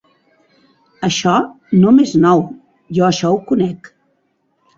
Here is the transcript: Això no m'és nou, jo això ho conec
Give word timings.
Això 1.07 1.33
no 1.83 1.93
m'és 1.99 2.15
nou, 2.25 2.41
jo 2.97 3.07
això 3.11 3.33
ho 3.37 3.39
conec 3.53 3.93